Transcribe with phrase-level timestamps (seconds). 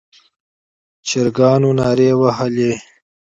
[1.07, 2.71] چرګانو نارې وهلې.